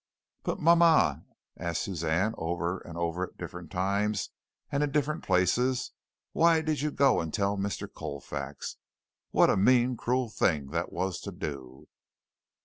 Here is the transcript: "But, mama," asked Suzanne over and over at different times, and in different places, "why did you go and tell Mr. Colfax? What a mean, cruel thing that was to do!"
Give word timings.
"But, 0.41 0.59
mama," 0.59 1.25
asked 1.59 1.83
Suzanne 1.83 2.33
over 2.35 2.79
and 2.79 2.97
over 2.97 3.21
at 3.23 3.37
different 3.37 3.69
times, 3.69 4.31
and 4.71 4.81
in 4.81 4.89
different 4.89 5.23
places, 5.23 5.91
"why 6.31 6.61
did 6.61 6.81
you 6.81 6.89
go 6.89 7.21
and 7.21 7.31
tell 7.31 7.55
Mr. 7.55 7.87
Colfax? 7.87 8.77
What 9.29 9.51
a 9.51 9.55
mean, 9.57 9.95
cruel 9.95 10.29
thing 10.31 10.71
that 10.71 10.91
was 10.91 11.19
to 11.21 11.31
do!" 11.31 11.87